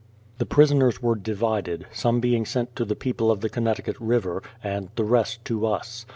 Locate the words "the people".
2.85-3.29